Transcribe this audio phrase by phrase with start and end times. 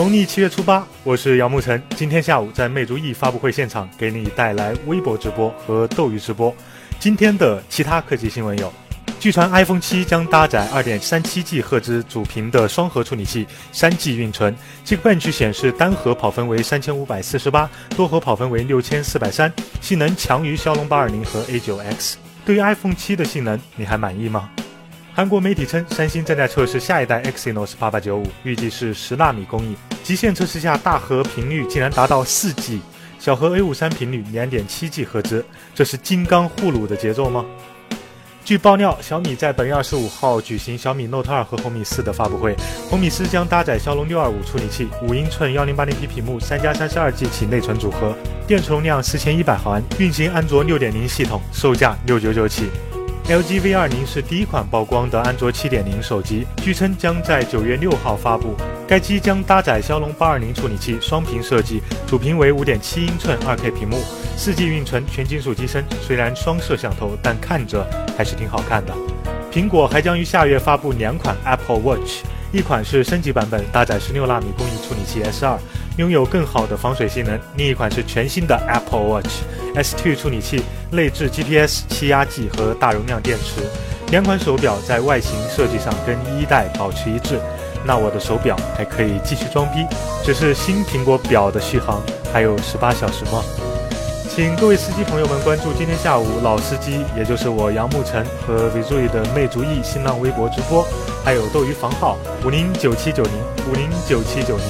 [0.00, 1.82] 农历七月初八，我是姚慕晨。
[1.94, 6.56] 今天下午在魅族 E 发布会现场，给你带来微博直播和斗鱼直播。
[6.98, 8.72] 今天的其他科技新闻有：
[9.18, 14.56] 据传 iPhone 七将搭载 2.37G 赫兹主频的双核处理器，3G 运存。
[14.86, 22.14] Geekbench 显示单核跑分为3548，多核跑分为6403，性能强于骁龙820和 A9X。
[22.46, 24.48] 对于 iPhone 七的性能，你还满意吗？
[25.12, 29.76] 韩国媒体称，三星正在测试下一代 Exynos 8895，预计是十纳米工艺。
[30.02, 32.80] 极限测试下，大核频率竟然达到四 G，
[33.18, 37.44] 小核 A53 频率两点七 G 赫兹，这是金刚护颅的节奏吗？
[38.44, 42.56] 据爆料，小米在本月二十五号举行小米 Note 2和红米四的发布会，
[42.88, 48.16] 红米四将搭载骁龙六二五处理器，五英寸幺零八零 P 屏幕，三加三十二 G 起内存组合，
[48.48, 52.70] 电池容量四千一百毫安，运行安卓六点零系统，售价六九九起。
[53.28, 58.56] LG V20 是第一款曝光的安卓7.0手机，据称将在九月六号发布。
[58.90, 63.96] 该机将搭载骁龙820处理器，双屏设计，主屏为5.7英寸 2K 屏幕
[64.36, 65.84] ，4G 运存，全金属机身。
[66.02, 68.92] 虽然双摄像头，但看着还是挺好看的。
[69.52, 75.56] 苹果还将于下月发布两款 Apple Watch，一款是升级版本，搭载16纳米工艺处理器 S2，
[75.98, 79.30] 拥有更好的防水性能；另一款是全新的 Apple Watch
[79.76, 80.64] S2 处理器。
[80.90, 83.62] 内置 GPS、气压计和大容量电池，
[84.10, 87.38] 两款手表在外形设计上跟一代保持一致。
[87.84, 89.86] 那我的手表还可以继续装逼，
[90.24, 93.42] 只是新苹果表的续航还有十八小时吗？
[94.28, 100.86] 请各位司机朋友们关注今天下午老司机，也就是我杨沐晨和 Visual 的魅族 E 新浪微博直播，
[101.24, 103.32] 还有斗鱼房号五零九七九零
[103.68, 104.66] 五零九七九零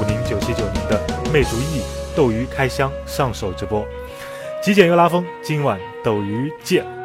[0.00, 1.00] 五零九七九零的
[1.32, 1.82] 魅族 E
[2.16, 3.86] 斗鱼开箱上手直播。
[4.60, 7.03] 极简又拉风，今晚斗鱼见。